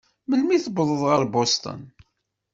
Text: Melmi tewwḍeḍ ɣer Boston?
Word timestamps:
Melmi 0.27 0.57
tewwḍeḍ 0.63 1.01
ɣer 1.09 1.21
Boston? 1.33 1.81